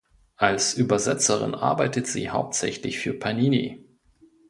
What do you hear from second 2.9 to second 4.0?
für Panini.